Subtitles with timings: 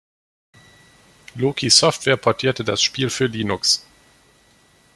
[1.35, 3.85] Loki Software portierte das Spiel für Linux.